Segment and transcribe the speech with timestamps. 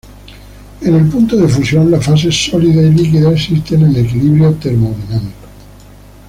[0.81, 5.47] En el punto de fusión, la fase sólida y líquida existen en equilibrio termodinámico.